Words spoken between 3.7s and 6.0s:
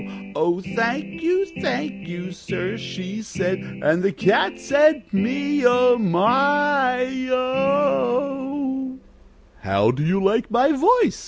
And the Cat said, 'Me oh!